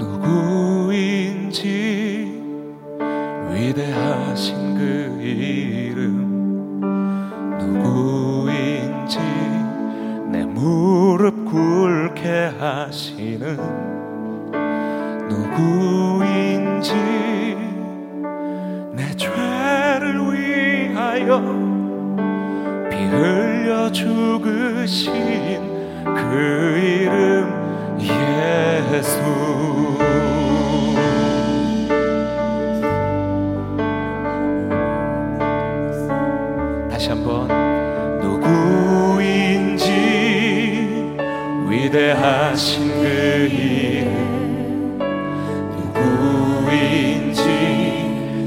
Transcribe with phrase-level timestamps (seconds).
[0.00, 1.60] 누구인지
[3.52, 6.80] 위대하신 그 이름.
[7.58, 9.18] 누구인지
[10.32, 13.56] 내 무릎 꿇게 하시는
[15.28, 16.94] 누구인지
[18.94, 21.42] 내 죄를 위하여
[22.90, 25.12] 피 흘려 죽으신
[26.04, 27.60] 그 이름
[28.00, 29.89] 예수
[41.90, 44.96] 위대하신 그 이름
[46.62, 47.42] 누구인지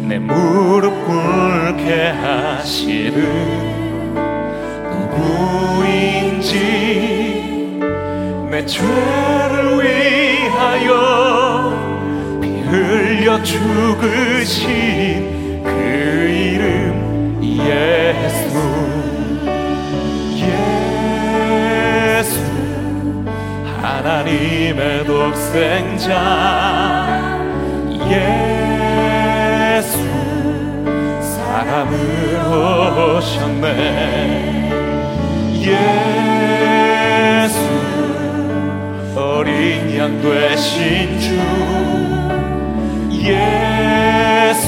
[0.08, 3.18] 내 무릎 꿇게 하시는
[5.92, 6.54] 누구인지
[8.50, 10.88] 내 죄를 위하여
[12.42, 14.64] 피 흘려 죽으신
[15.66, 15.70] 그
[16.30, 18.63] 이름 예수
[24.04, 26.12] 하나님의 독생자
[29.80, 29.98] 예수
[31.22, 33.72] 사람으로 오셨네.
[35.62, 37.58] 예수
[39.16, 41.40] 어린 양 되신 주
[43.22, 44.68] 예수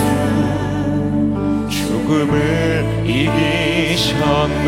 [1.69, 4.65] 죽음을 이기셨네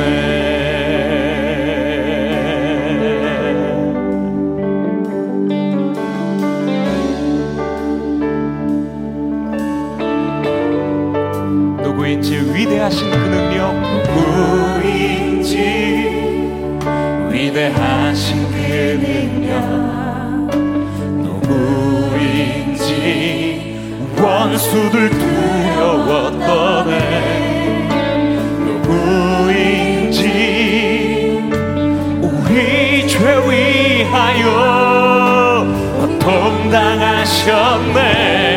[12.88, 13.76] 하신 그 능력
[14.82, 15.58] 누구인지
[17.30, 18.56] 위대하신 그
[19.04, 19.52] 능력
[22.08, 23.76] 누구인지
[24.18, 26.96] 원수들 두려웠던 애
[28.64, 30.22] 누구인지
[32.22, 33.18] 우리 죄
[33.50, 34.46] 위하여
[36.00, 38.57] 고통당하셨네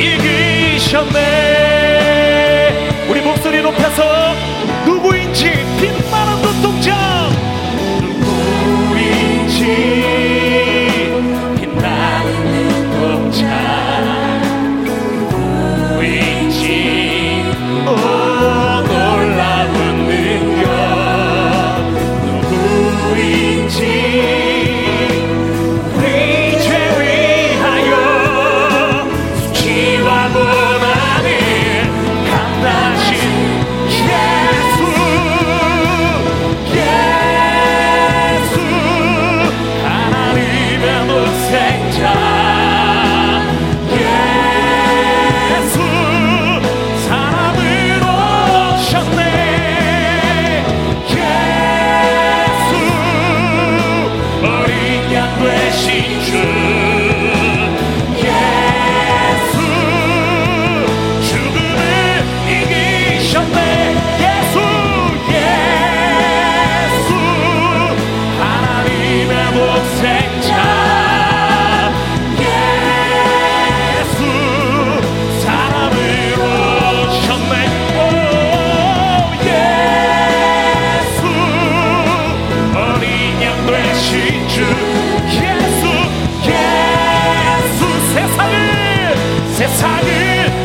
[0.00, 1.49] 이기셨네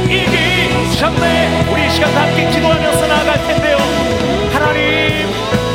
[0.09, 3.77] 이 길 참내 우리 시간 다 함께 기도하면서 나아갈 텐데요.
[4.53, 5.27] 하나님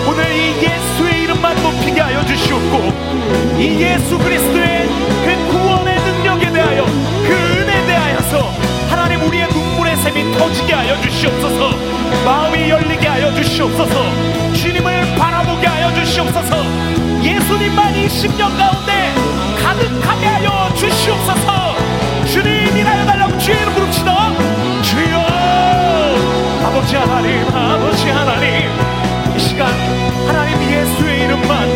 [0.09, 2.93] 오늘 이 예수의 이름만 높이게 하여 주시옵고
[3.59, 4.89] 이 예수 그리스도의
[5.25, 8.53] 그 구원의 능력에 대하여 그 은혜에 대하여서
[8.89, 11.71] 하나님 우리의 눈물의 샘이 터지게 하여 주시옵소서.
[12.25, 13.95] 마음이 열리게 하여 주시옵소서.
[14.55, 16.57] 주님을 바라보게 하여 주시옵소서.
[17.23, 19.13] 예수님만 이 10년 가운데
[19.63, 21.77] 가득하게 하여 주시옵소서.
[22.27, 24.33] 주님이라여 달라 주의 이름 부릅시다.
[24.83, 25.19] 주여
[26.67, 28.71] 아버지 하나님 아버지 하나님.
[29.37, 29.69] 이 시간
[30.27, 31.69] 하나님 예수의 이름만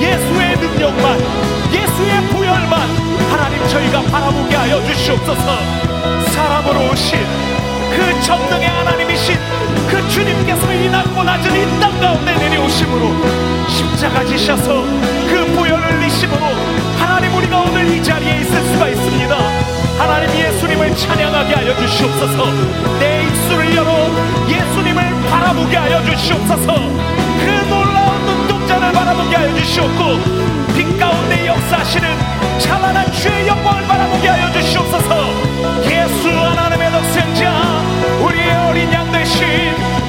[0.00, 1.18] 예수의 능력만
[1.72, 2.80] 예수의 부열만
[3.30, 5.58] 하나님 저희가 바라보게 하여 주시옵소서.
[6.32, 7.18] 사람으로 오신
[7.96, 9.36] 그 전능의 하나님이신
[9.88, 14.82] 그 주님께서 이 낮고 낮은 이 땅 가운데 내려오심으로 십자가 지셔서
[15.28, 16.40] 그 부여를 이심으로
[16.98, 19.09] 하나님 우리가 오늘 이 자리에 있을 수가 있습
[22.00, 22.46] 주시옵소서.
[22.98, 23.90] 내 입술을 열어
[24.48, 26.74] 예수님을 바라보게 하여 주시옵소서.
[26.74, 32.08] 그 놀라운 눈동자를 바라보게 하여 주시옵고 빛 가운데 역사하시는
[32.58, 35.14] 찬란한 주의 영광을 바라보게 하여 주시옵소서.
[35.84, 37.52] 예수 하나님의 독생자
[38.22, 39.46] 우리의 어린 양 대신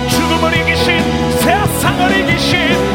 [0.07, 2.90] 죽음을 이기신 세상을 이기신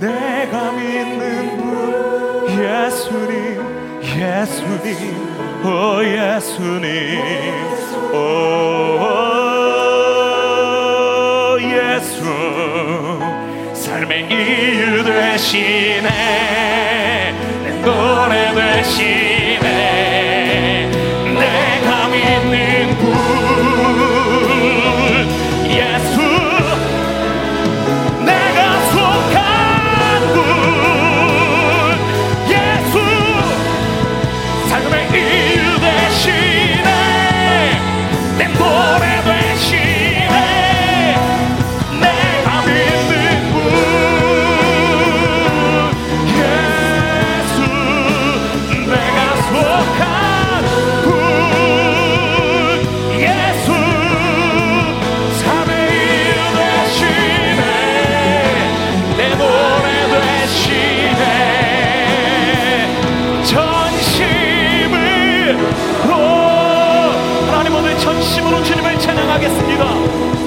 [0.00, 3.60] 내가 믿는 분 예수님
[4.02, 4.96] 예수님
[5.62, 7.20] 오 예수님.
[8.12, 8.16] 오
[11.60, 12.24] 예수
[13.74, 16.08] 삶의 이유 되시네
[17.62, 19.19] 내 노래 되시네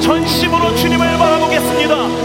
[0.04, 2.23] 전심으로 주님을 바라보겠습니다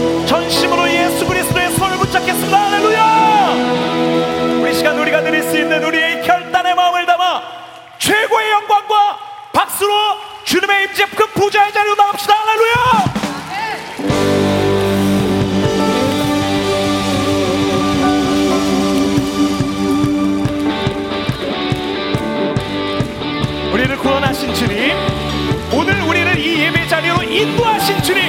[27.39, 28.21] 인도하신 주님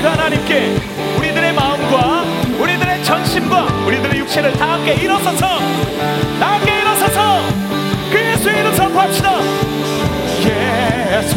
[0.00, 0.74] 그 하나님께
[1.18, 2.24] 우리들의 마음과
[2.58, 5.58] 우리들의 전심과 우리들의 육체를 다 함께 일어서서
[6.40, 7.42] 다 함께 일어서서
[8.10, 9.38] 그 예수의 이름 선포합시다.
[10.46, 11.36] 예수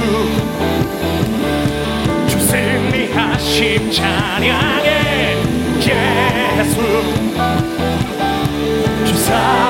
[2.30, 5.36] 주 승리하심 찬양해.
[5.82, 6.82] 예수
[9.06, 9.61] 주사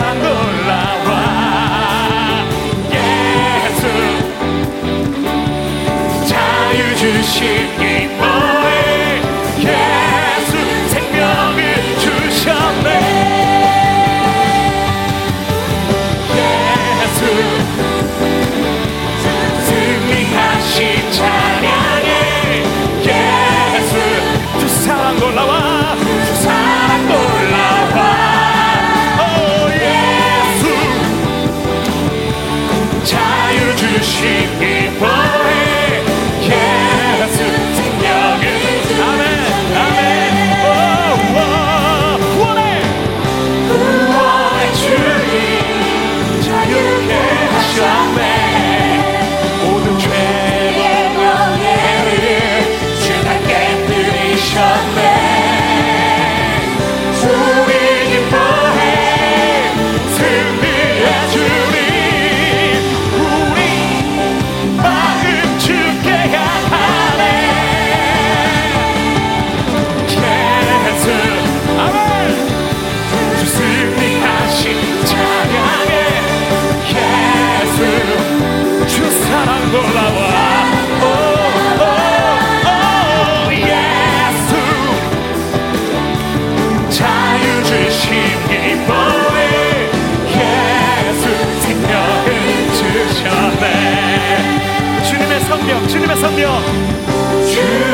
[95.72, 97.91] 성령 주님의 성령.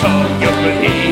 [0.00, 1.09] Toyota.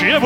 [0.00, 0.18] 다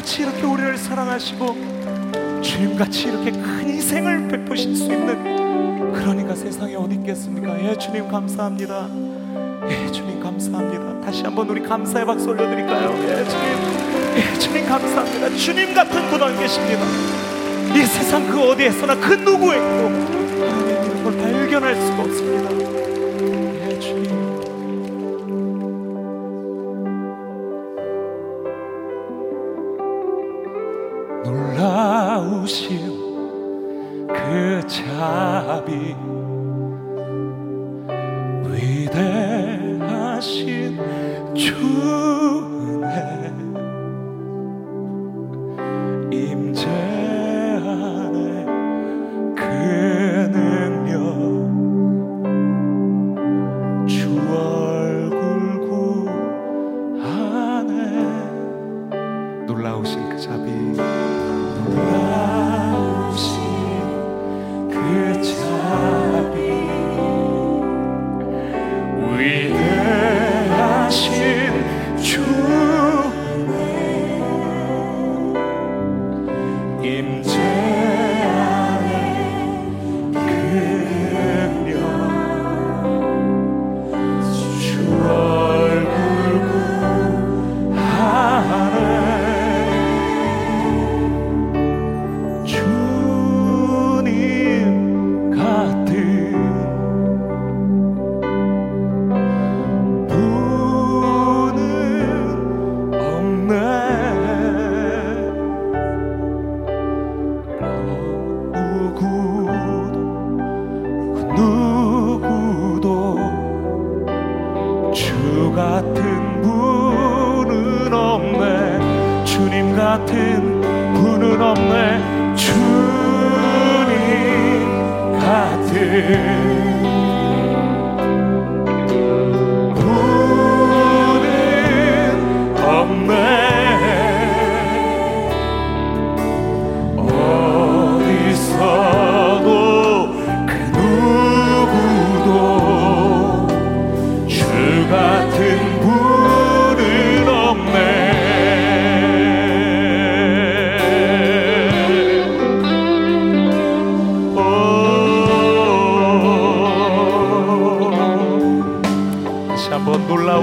[0.00, 7.62] 주님같이 이렇게 우리를 사랑하시고 주님같이 이렇게 큰 희생을 베푸실 수 있는 그러니까 세상에 어디 있겠습니까?
[7.62, 8.88] 예, 주님 감사합니다.
[9.68, 11.00] 예, 주님 감사합니다.
[11.04, 12.94] 다시 한번 우리 감사의 박수 올려드릴까요?
[13.08, 15.36] 예, 주님, 예, 주님 감사합니다.
[15.36, 16.84] 주님 같은 분 어디 계십니다.
[17.74, 22.99] 이 세상 그 어디에서나 그 누구에도 하나님의 걸 발견할 수가 없습니다.
[41.80, 42.39] 주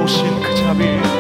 [0.08, 1.17] 오신 그 자비.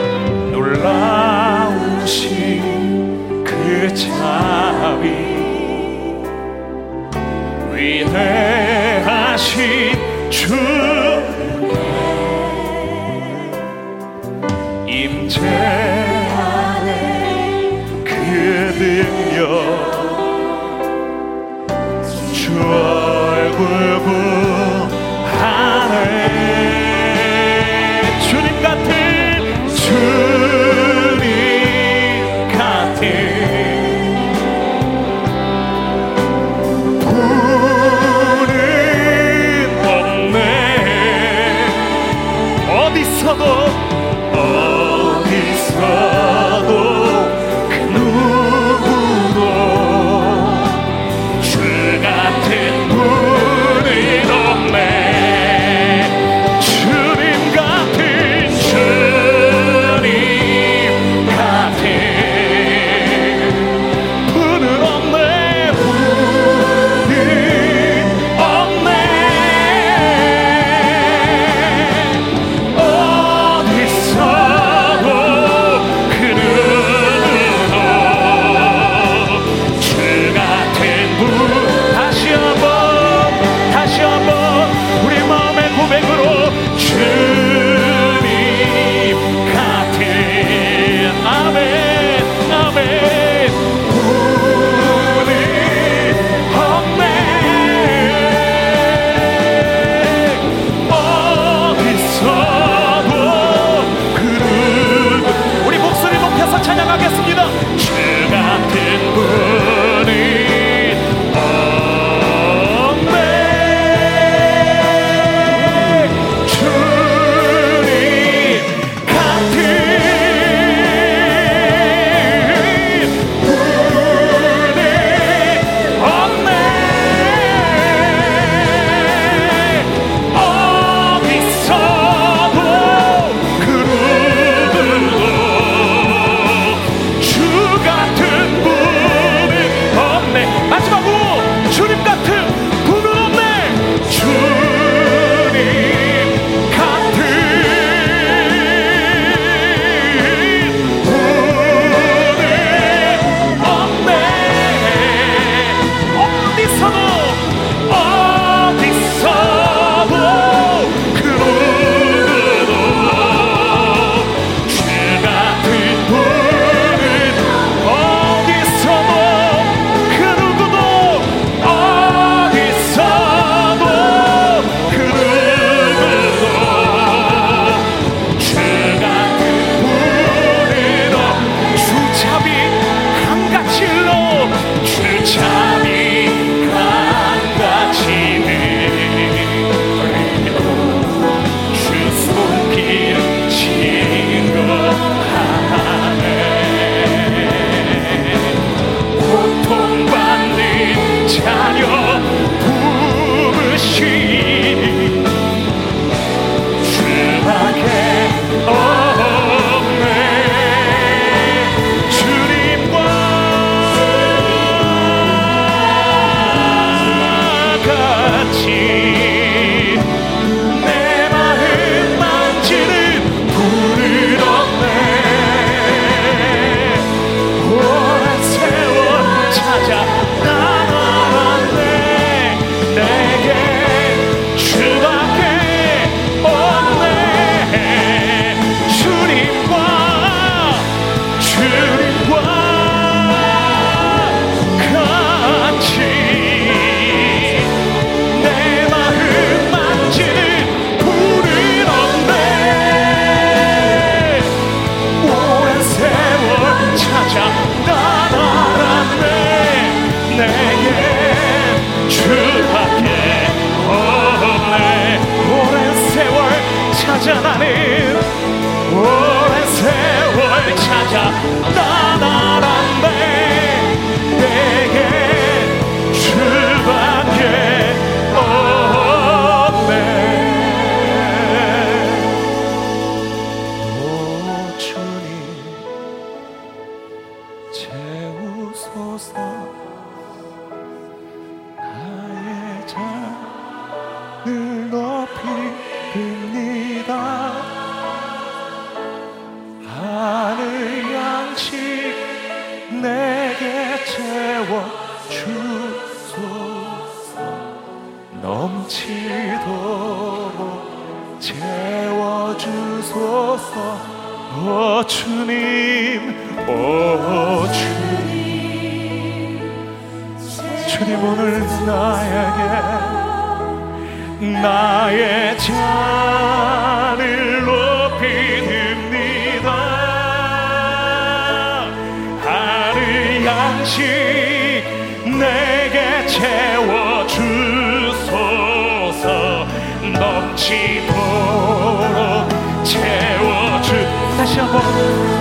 [340.67, 342.49] 넘치도록
[342.83, 343.93] 채워주.
[344.37, 344.81] 다시 한번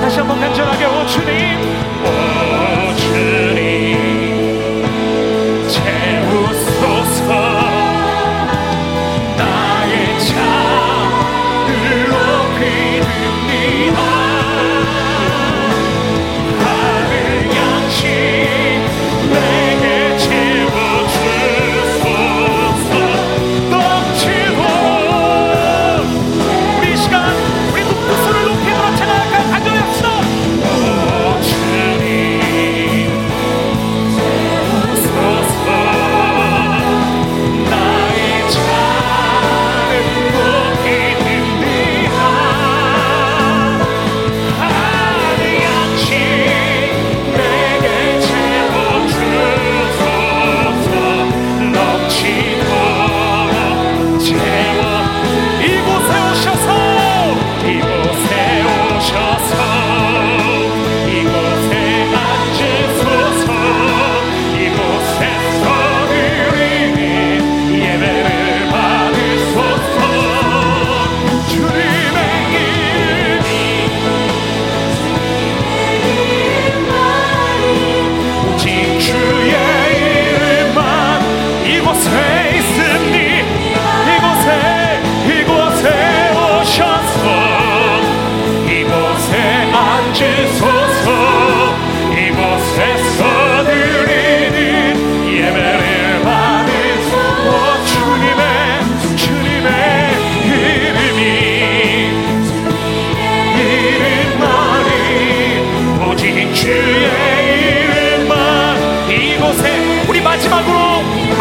[0.01, 1.59] 다시 한번 간절하게 오 주님.
[2.05, 2.56] 오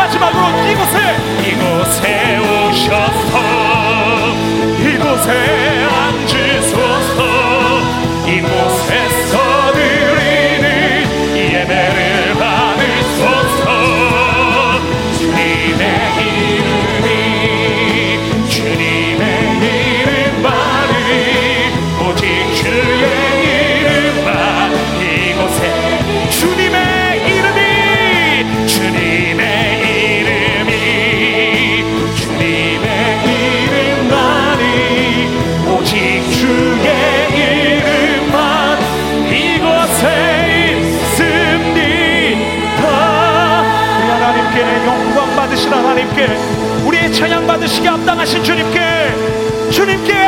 [0.06, 0.98] 마지막으로 이곳에
[1.42, 3.34] 이곳에 오셔서
[4.78, 5.32] 이곳에
[5.90, 6.75] 앉으세
[46.06, 46.28] 주님께
[46.86, 48.80] 우리의 찬양 받으시기 합당하신 주님께
[49.72, 50.25] 주님께